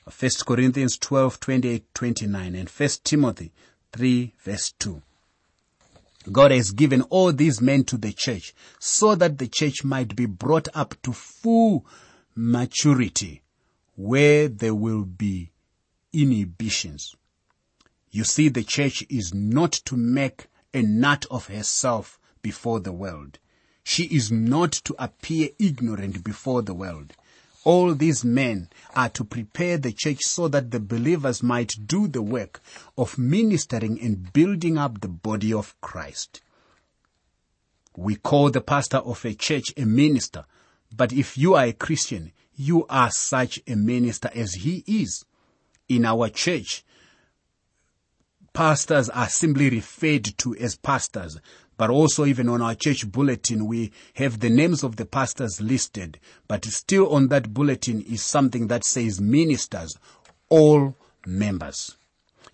1 0.04 0.31
Corinthians 0.47 0.97
12, 0.97 1.38
28, 1.38 1.95
29, 1.95 2.54
and 2.54 2.69
1 2.69 2.88
Timothy 3.04 3.52
3 3.92 4.35
verse 4.42 4.73
2. 4.78 5.02
God 6.31 6.52
has 6.52 6.71
given 6.71 7.02
all 7.02 7.33
these 7.33 7.61
men 7.61 7.85
to 7.85 7.97
the 7.97 8.12
church 8.12 8.54
so 8.78 9.14
that 9.16 9.38
the 9.38 9.49
church 9.49 9.85
might 9.85 10.14
be 10.14 10.26
brought 10.26 10.69
up 10.75 10.95
to 11.02 11.12
full 11.12 11.85
maturity 12.35 13.42
where 13.97 14.49
there 14.49 14.75
will 14.75 15.04
be 15.04 15.50
inhibitions. 16.12 17.14
You 18.11 18.25
see, 18.25 18.49
the 18.49 18.62
church 18.62 19.04
is 19.09 19.33
not 19.35 19.73
to 19.87 19.97
make 19.97 20.47
a 20.75 20.83
nut 20.83 21.26
of 21.31 21.49
herself 21.49 22.19
before 22.42 22.80
the 22.80 22.92
world. 22.92 23.38
She 23.84 24.04
is 24.04 24.30
not 24.30 24.72
to 24.72 24.94
appear 24.99 25.50
ignorant 25.58 26.22
before 26.22 26.62
the 26.62 26.75
world. 26.75 27.14
All 27.64 27.94
these 27.94 28.25
men 28.25 28.68
are 28.94 29.08
to 29.11 29.25
prepare 29.25 29.78
the 29.78 29.92
church 29.92 30.20
so 30.22 30.49
that 30.49 30.70
the 30.72 30.80
believers 30.80 31.42
might 31.42 31.75
do 31.87 32.08
the 32.08 32.22
work 32.22 32.61
of 32.99 33.18
ministering 33.18 34.00
and 34.00 34.32
building 34.32 34.78
up 34.78 35.00
the 35.00 35.08
body 35.08 35.52
of 35.52 35.80
Christ. 35.80 36.40
We 37.96 38.16
call 38.16 38.50
the 38.50 38.61
pastor 38.61 38.99
of 38.99 39.25
a 39.25 39.34
church 39.34 39.72
a 39.76 39.84
minister, 39.84 40.44
but 40.94 41.12
if 41.12 41.38
you 41.38 41.54
are 41.54 41.66
a 41.66 41.72
Christian, 41.72 42.32
you 42.56 42.87
are 42.88 43.11
such 43.11 43.61
a 43.66 43.76
minister 43.76 44.30
as 44.34 44.54
he 44.54 44.82
is. 44.87 45.25
In 45.88 46.04
our 46.04 46.28
church, 46.30 46.84
pastors 48.52 49.08
are 49.11 49.28
simply 49.28 49.70
referred 49.70 50.25
to 50.38 50.56
as 50.56 50.76
pastors, 50.76 51.38
but 51.76 51.90
also 51.90 52.24
even 52.24 52.48
on 52.48 52.62
our 52.62 52.74
church 52.74 53.10
bulletin, 53.10 53.66
we 53.66 53.92
have 54.14 54.40
the 54.40 54.50
names 54.50 54.82
of 54.82 54.96
the 54.96 55.06
pastors 55.06 55.60
listed, 55.60 56.18
but 56.48 56.64
still 56.64 57.12
on 57.12 57.28
that 57.28 57.52
bulletin 57.52 58.02
is 58.02 58.22
something 58.22 58.68
that 58.68 58.84
says 58.84 59.20
ministers, 59.20 59.96
all 60.48 60.96
members. 61.26 61.96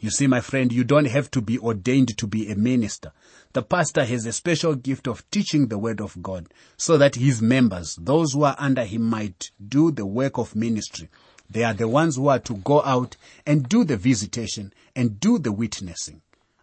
You 0.00 0.10
see, 0.10 0.28
my 0.28 0.40
friend, 0.40 0.72
you 0.72 0.84
don't 0.84 1.06
have 1.06 1.28
to 1.32 1.40
be 1.40 1.58
ordained 1.58 2.16
to 2.18 2.26
be 2.28 2.50
a 2.50 2.54
minister. 2.54 3.10
The 3.52 3.62
pastor 3.62 4.04
has 4.04 4.26
a 4.26 4.32
special 4.32 4.76
gift 4.76 5.08
of 5.08 5.28
teaching 5.30 5.66
the 5.66 5.78
word 5.78 6.00
of 6.00 6.22
God 6.22 6.46
so 6.76 6.96
that 6.98 7.16
his 7.16 7.42
members, 7.42 7.96
those 8.00 8.32
who 8.32 8.44
are 8.44 8.54
under 8.58 8.84
him 8.84 9.02
might 9.02 9.50
do 9.66 9.90
the 9.90 10.06
work 10.06 10.38
of 10.38 10.54
ministry. 10.54 11.08
They 11.50 11.64
are 11.64 11.74
the 11.74 11.88
ones 11.88 12.14
who 12.14 12.28
are 12.28 12.38
to 12.40 12.54
go 12.58 12.82
out 12.82 13.16
and 13.44 13.68
do 13.68 13.82
the 13.82 13.96
visitation 13.96 14.72
and 14.94 15.18
do 15.18 15.38
the 15.38 15.50
witnessing. 15.50 16.22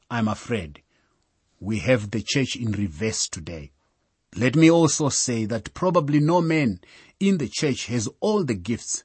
I'm 0.09 0.27
afraid 0.29 0.81
we 1.59 1.79
have 1.79 2.11
the 2.11 2.21
church 2.21 2.55
in 2.55 2.71
reverse 2.71 3.27
today. 3.27 3.71
Let 4.35 4.55
me 4.55 4.69
also 4.69 5.09
say 5.09 5.45
that 5.45 5.73
probably 5.73 6.19
no 6.19 6.41
man 6.41 6.81
in 7.19 7.37
the 7.37 7.47
church 7.47 7.85
has 7.87 8.09
all 8.19 8.43
the 8.43 8.55
gifts. 8.55 9.03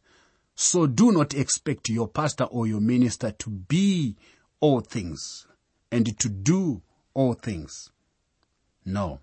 So 0.56 0.86
do 0.86 1.12
not 1.12 1.34
expect 1.34 1.88
your 1.88 2.08
pastor 2.08 2.44
or 2.44 2.66
your 2.66 2.80
minister 2.80 3.30
to 3.30 3.50
be 3.50 4.16
all 4.60 4.80
things 4.80 5.46
and 5.92 6.18
to 6.18 6.28
do 6.28 6.82
all 7.14 7.34
things. 7.34 7.90
No. 8.84 9.20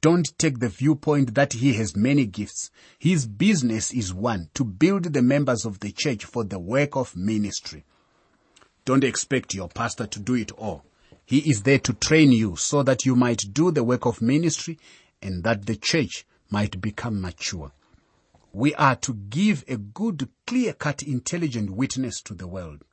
Don't 0.00 0.36
take 0.38 0.58
the 0.58 0.68
viewpoint 0.68 1.34
that 1.34 1.54
he 1.54 1.74
has 1.74 1.96
many 1.96 2.26
gifts. 2.26 2.70
His 2.98 3.26
business 3.26 3.92
is 3.92 4.12
one, 4.12 4.50
to 4.54 4.64
build 4.64 5.04
the 5.04 5.22
members 5.22 5.64
of 5.64 5.80
the 5.80 5.92
church 5.92 6.24
for 6.24 6.44
the 6.44 6.58
work 6.58 6.96
of 6.96 7.16
ministry. 7.16 7.84
Don't 8.84 9.04
expect 9.04 9.54
your 9.54 9.68
pastor 9.68 10.06
to 10.06 10.20
do 10.20 10.34
it 10.34 10.52
all. 10.52 10.84
He 11.26 11.38
is 11.38 11.62
there 11.62 11.78
to 11.80 11.92
train 11.94 12.32
you 12.32 12.56
so 12.56 12.82
that 12.82 13.06
you 13.06 13.16
might 13.16 13.52
do 13.52 13.70
the 13.70 13.84
work 13.84 14.04
of 14.06 14.20
ministry 14.20 14.78
and 15.22 15.42
that 15.44 15.66
the 15.66 15.76
church 15.76 16.26
might 16.50 16.80
become 16.80 17.20
mature. 17.20 17.72
We 18.52 18.74
are 18.74 18.96
to 18.96 19.14
give 19.14 19.64
a 19.66 19.76
good, 19.76 20.28
clear-cut, 20.46 21.02
intelligent 21.02 21.70
witness 21.70 22.20
to 22.22 22.34
the 22.34 22.46
world. 22.46 22.84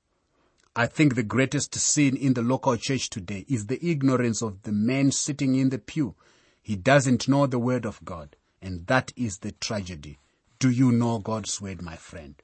I 0.75 0.88
think 0.88 1.15
the 1.15 1.23
greatest 1.23 1.75
sin 1.75 2.15
in 2.15 2.33
the 2.33 2.41
local 2.41 2.77
church 2.77 3.09
today 3.09 3.45
is 3.50 3.65
the 3.65 3.85
ignorance 3.85 4.41
of 4.41 4.63
the 4.63 4.71
man 4.71 5.11
sitting 5.11 5.55
in 5.55 5.69
the 5.69 5.77
pew. 5.77 6.15
He 6.61 6.77
doesn't 6.77 7.27
know 7.27 7.45
the 7.45 7.59
word 7.59 7.85
of 7.85 8.03
God, 8.05 8.38
and 8.61 8.88
that 8.88 9.11
is 9.17 9.39
the 9.39 9.51
tragedy. 9.51 10.19
Do 10.59 10.69
you 10.69 10.91
know 10.91 11.19
God's 11.19 11.59
word, 11.59 11.81
my 11.81 11.97
friend? 11.97 12.35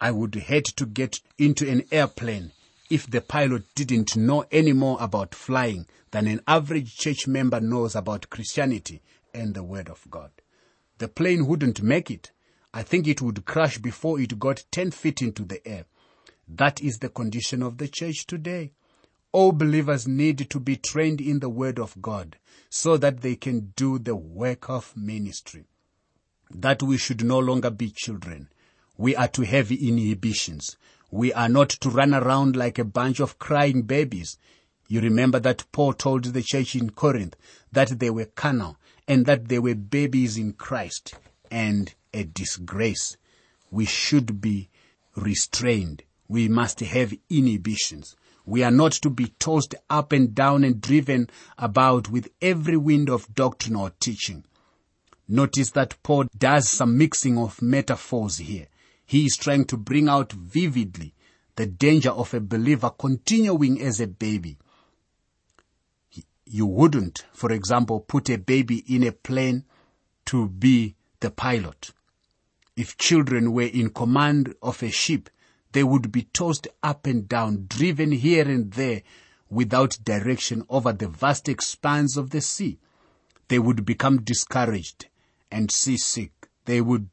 I 0.00 0.10
would 0.10 0.34
hate 0.34 0.66
to 0.76 0.84
get 0.84 1.20
into 1.38 1.68
an 1.68 1.84
airplane 1.90 2.52
if 2.90 3.10
the 3.10 3.20
pilot 3.20 3.64
didn't 3.74 4.16
know 4.16 4.44
any 4.50 4.72
more 4.72 4.98
about 5.00 5.34
flying 5.34 5.86
than 6.10 6.26
an 6.26 6.40
average 6.46 6.96
church 6.96 7.26
member 7.26 7.60
knows 7.60 7.96
about 7.96 8.30
Christianity 8.30 9.02
and 9.32 9.54
the 9.54 9.64
Word 9.64 9.88
of 9.88 10.08
God. 10.10 10.30
The 10.98 11.08
plane 11.08 11.46
wouldn't 11.46 11.82
make 11.82 12.10
it. 12.10 12.30
I 12.72 12.82
think 12.82 13.08
it 13.08 13.22
would 13.22 13.44
crash 13.44 13.78
before 13.78 14.20
it 14.20 14.38
got 14.38 14.64
10 14.70 14.90
feet 14.90 15.22
into 15.22 15.44
the 15.44 15.66
air. 15.66 15.86
That 16.46 16.80
is 16.82 16.98
the 16.98 17.08
condition 17.08 17.62
of 17.62 17.78
the 17.78 17.88
church 17.88 18.26
today. 18.26 18.72
All 19.32 19.52
believers 19.52 20.06
need 20.06 20.48
to 20.50 20.60
be 20.60 20.76
trained 20.76 21.20
in 21.20 21.40
the 21.40 21.48
Word 21.48 21.78
of 21.78 22.00
God 22.00 22.36
so 22.68 22.96
that 22.98 23.20
they 23.22 23.34
can 23.34 23.72
do 23.76 23.98
the 23.98 24.14
work 24.14 24.68
of 24.68 24.96
ministry. 24.96 25.64
That 26.50 26.82
we 26.82 26.98
should 26.98 27.24
no 27.24 27.38
longer 27.38 27.70
be 27.70 27.90
children. 27.90 28.50
We 28.96 29.16
are 29.16 29.28
to 29.28 29.42
have 29.42 29.72
inhibitions. 29.72 30.76
We 31.14 31.32
are 31.32 31.48
not 31.48 31.68
to 31.68 31.90
run 31.90 32.12
around 32.12 32.56
like 32.56 32.76
a 32.76 32.84
bunch 32.84 33.20
of 33.20 33.38
crying 33.38 33.82
babies. 33.82 34.36
You 34.88 35.00
remember 35.00 35.38
that 35.38 35.62
Paul 35.70 35.92
told 35.92 36.24
the 36.24 36.42
church 36.42 36.74
in 36.74 36.90
Corinth 36.90 37.36
that 37.70 38.00
they 38.00 38.10
were 38.10 38.24
carnal 38.24 38.78
and 39.06 39.24
that 39.26 39.46
they 39.46 39.60
were 39.60 39.76
babies 39.76 40.36
in 40.36 40.54
Christ 40.54 41.14
and 41.52 41.94
a 42.12 42.24
disgrace. 42.24 43.16
We 43.70 43.84
should 43.84 44.40
be 44.40 44.70
restrained. 45.14 46.02
We 46.26 46.48
must 46.48 46.80
have 46.80 47.14
inhibitions. 47.30 48.16
We 48.44 48.64
are 48.64 48.72
not 48.72 48.90
to 48.94 49.08
be 49.08 49.28
tossed 49.38 49.76
up 49.88 50.10
and 50.10 50.34
down 50.34 50.64
and 50.64 50.80
driven 50.80 51.30
about 51.56 52.10
with 52.10 52.28
every 52.42 52.76
wind 52.76 53.08
of 53.08 53.32
doctrine 53.36 53.76
or 53.76 53.92
teaching. 54.00 54.46
Notice 55.28 55.70
that 55.70 56.02
Paul 56.02 56.24
does 56.36 56.68
some 56.68 56.98
mixing 56.98 57.38
of 57.38 57.62
metaphors 57.62 58.38
here. 58.38 58.66
He 59.06 59.26
is 59.26 59.36
trying 59.36 59.66
to 59.66 59.76
bring 59.76 60.08
out 60.08 60.32
vividly 60.32 61.14
the 61.56 61.66
danger 61.66 62.10
of 62.10 62.34
a 62.34 62.40
believer 62.40 62.90
continuing 62.90 63.80
as 63.80 64.00
a 64.00 64.06
baby. 64.06 64.58
You 66.46 66.66
wouldn't, 66.66 67.24
for 67.32 67.52
example, 67.52 68.00
put 68.00 68.28
a 68.28 68.38
baby 68.38 68.78
in 68.92 69.02
a 69.04 69.12
plane 69.12 69.64
to 70.26 70.48
be 70.48 70.96
the 71.20 71.30
pilot. 71.30 71.92
If 72.76 72.96
children 72.96 73.52
were 73.52 73.62
in 73.62 73.90
command 73.90 74.54
of 74.62 74.82
a 74.82 74.90
ship, 74.90 75.30
they 75.72 75.84
would 75.84 76.10
be 76.10 76.22
tossed 76.22 76.66
up 76.82 77.06
and 77.06 77.28
down, 77.28 77.66
driven 77.68 78.12
here 78.12 78.48
and 78.48 78.72
there 78.72 79.02
without 79.48 79.98
direction 80.02 80.64
over 80.68 80.92
the 80.92 81.08
vast 81.08 81.48
expanse 81.48 82.16
of 82.16 82.30
the 82.30 82.40
sea. 82.40 82.78
They 83.48 83.58
would 83.58 83.84
become 83.84 84.22
discouraged 84.22 85.06
and 85.50 85.70
seasick. 85.70 86.48
They 86.64 86.80
would 86.80 87.08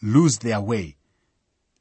lose 0.00 0.38
their 0.38 0.60
way 0.60 0.96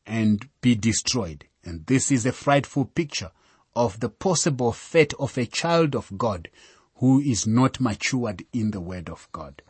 and 0.05 0.47
be 0.61 0.75
destroyed. 0.75 1.45
And 1.63 1.85
this 1.85 2.11
is 2.11 2.25
a 2.25 2.31
frightful 2.31 2.85
picture 2.85 3.31
of 3.75 3.99
the 3.99 4.09
possible 4.09 4.71
fate 4.71 5.13
of 5.19 5.37
a 5.37 5.45
child 5.45 5.95
of 5.95 6.17
God 6.17 6.49
who 6.97 7.19
is 7.19 7.45
not 7.45 7.81
matured 7.81 8.45
in 8.53 8.71
the 8.71 8.79
word 8.79 9.09
of 9.09 9.27
God. 9.31 9.61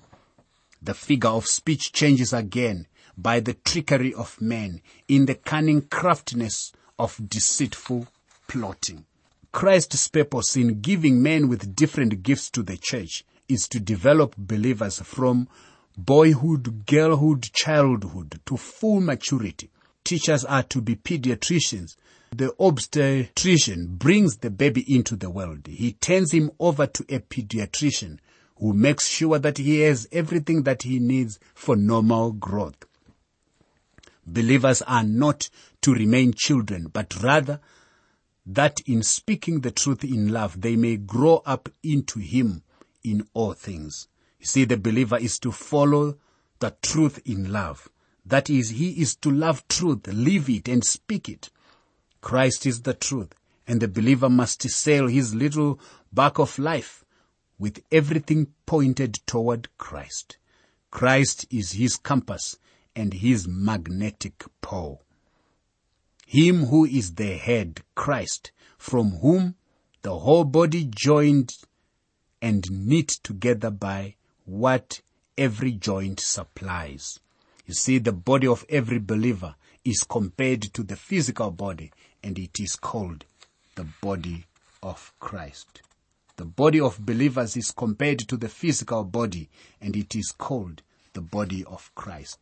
The 0.82 0.93
figure 0.93 1.30
of 1.30 1.48
speech 1.48 1.91
changes 1.91 2.34
again 2.34 2.88
by 3.17 3.39
the 3.39 3.54
trickery 3.54 4.13
of 4.13 4.39
men 4.41 4.82
in 5.08 5.26
the 5.26 5.36
cunning 5.36 5.82
craftiness 5.84 6.74
of 7.00 7.19
deceitful 7.28 8.08
plotting. 8.48 9.06
Christ's 9.52 10.08
purpose 10.10 10.56
in 10.58 10.82
giving 10.82 11.24
men 11.24 11.48
with 11.48 11.76
different 11.76 12.21
gifts 12.24 12.50
to 12.52 12.62
the 12.62 12.78
church 12.78 13.24
is 13.48 13.67
to 13.69 13.80
develop 13.80 14.36
believers 14.38 15.00
from 15.00 15.48
boyhood, 15.98 16.86
girlhood, 16.86 17.50
childhood 17.54 18.39
to 18.45 18.58
full 18.58 19.00
maturity 19.00 19.69
teachers 20.06 20.46
are 20.46 20.63
to 20.63 20.80
be 20.80 20.96
pediatricians. 20.96 21.98
The 22.32 22.56
obstetrician 22.60 23.96
brings 23.98 24.38
the 24.38 24.50
baby 24.50 24.82
into 24.94 25.15
the 25.15 25.30
world. 25.30 25.68
He 25.68 25.94
turns 25.94 26.32
him 26.32 26.52
over 26.60 26.88
to 26.88 27.04
a 27.10 27.20
pediatrician 27.20 28.20
who 28.58 28.74
makes 28.74 29.08
sure 29.08 29.38
that 29.39 29.58
he 29.58 29.82
has 29.82 30.08
everything 30.12 30.63
that 30.63 30.84
he 30.84 31.00
needs 31.00 31.39
for 31.54 31.76
normal 31.76 32.32
growth. 32.32 32.86
Believers 34.26 34.82
are 34.84 35.04
not 35.04 35.50
to 35.82 35.94
remain 35.94 36.34
children, 36.34 36.88
but 36.91 37.22
rather 37.22 37.60
that 38.46 38.80
in 38.86 39.04
speaking 39.04 39.62
the 39.62 39.72
truth 39.72 40.04
in 40.04 40.30
love, 40.30 40.62
they 40.62 40.76
may 40.76 40.98
grow 40.98 41.41
up 41.46 41.70
into 41.84 42.20
him 42.20 42.63
in 43.04 43.28
all 43.34 43.54
things. 43.54 44.08
You 44.39 44.46
see, 44.46 44.65
the 44.65 44.78
believer 44.78 45.18
is 45.18 45.39
to 45.39 45.52
follow 45.52 46.18
the 46.60 46.76
truth 46.82 47.20
in 47.26 47.52
love. 47.52 47.89
That 48.25 48.49
is, 48.49 48.69
he 48.71 49.01
is 49.01 49.15
to 49.17 49.29
love 49.29 49.67
truth, 49.67 50.07
live 50.07 50.49
it 50.49 50.67
and 50.67 50.83
speak 50.83 51.29
it. 51.29 51.49
Christ 52.21 52.65
is 52.65 52.81
the 52.81 52.93
truth 52.93 53.33
and 53.67 53.81
the 53.81 53.88
believer 53.88 54.29
must 54.29 54.61
sail 54.69 55.07
his 55.07 55.35
little 55.35 55.79
bark 56.11 56.39
of 56.39 56.57
life 56.59 57.03
with 57.57 57.83
everything 57.91 58.47
pointed 58.65 59.13
toward 59.25 59.69
Christ. 59.77 60.38
Christ 60.91 61.45
is 61.49 61.73
his 61.73 61.97
compass 61.97 62.57
and 62.95 63.13
his 63.13 63.47
magnetic 63.47 64.43
pole. 64.61 65.03
Him 66.25 66.65
who 66.65 66.85
is 66.85 67.15
the 67.15 67.38
head, 67.38 67.81
Christ, 67.93 68.51
from 68.77 69.17
whom 69.17 69.55
the 70.01 70.19
whole 70.19 70.43
body 70.43 70.85
joined 70.85 71.55
and 72.41 72.65
knit 72.71 73.07
together 73.07 73.71
by 73.71 74.15
what 74.45 75.01
every 75.38 75.71
joint 75.71 76.19
supplies. 76.19 77.19
You 77.65 77.73
see, 77.73 77.97
the 77.97 78.12
body 78.12 78.47
of 78.47 78.65
every 78.69 78.99
believer 78.99 79.56
is 79.84 80.04
compared 80.04 80.62
to 80.73 80.84
the 80.84 80.95
physical 80.95 81.51
body 81.51 81.91
and 82.23 82.38
it 82.38 82.60
is 82.60 82.75
called 82.75 83.25
the 83.75 83.88
body 84.01 84.45
of 84.84 85.13
Christ. 85.19 85.82
The 86.38 86.45
body 86.45 86.80
of 86.80 87.06
believers 87.06 87.56
is 87.56 87.71
compared 87.71 88.19
to 88.19 88.38
the 88.38 88.49
physical 88.49 89.04
body 89.04 89.49
and 89.82 89.95
it 89.95 90.15
is 90.15 90.34
called 90.38 90.82
the 91.13 91.21
body 91.21 91.63
of 91.65 91.93
Christ. 91.95 92.39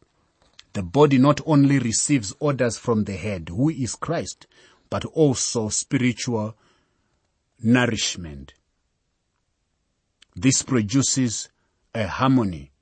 The 0.74 0.84
body 0.84 1.20
not 1.20 1.40
only 1.46 1.80
receives 1.80 2.34
orders 2.40 2.78
from 2.78 3.04
the 3.04 3.16
head, 3.16 3.50
who 3.50 3.70
is 3.70 3.96
Christ, 3.96 4.48
but 4.90 5.06
also 5.06 5.70
spiritual 5.70 6.56
nourishment. 7.62 8.54
This 10.36 10.64
produces 10.64 11.50
a 11.94 12.08
harmony 12.08 12.73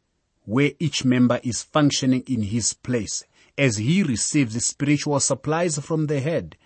where 0.51 0.73
each 0.79 1.05
member 1.05 1.39
is 1.43 1.63
functioning 1.63 2.21
in 2.27 2.41
his 2.41 2.73
place 2.73 3.23
as 3.57 3.77
he 3.77 4.03
receives 4.03 4.65
spiritual 4.65 5.17
supplies 5.17 5.79
from 5.79 6.07
the 6.07 6.19
head. 6.19 6.57